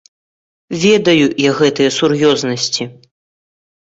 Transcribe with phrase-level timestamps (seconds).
[0.83, 2.83] Ведаю я гэтыя сур'ёзнасці.